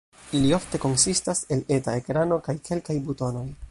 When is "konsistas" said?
0.85-1.43